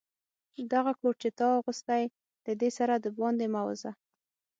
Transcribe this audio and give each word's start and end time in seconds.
دغه 0.73 0.91
کوټ 0.99 1.15
چي 1.21 1.29
تا 1.39 1.47
اغوستی، 1.57 2.03
له 2.45 2.53
دې 2.59 2.69
سره 2.77 2.93
دباندي 3.05 3.47
مه 3.53 3.61
وزه. 3.67 3.91